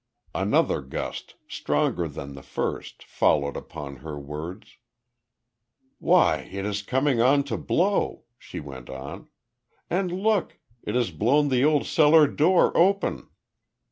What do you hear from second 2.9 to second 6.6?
followed upon her words. "Why,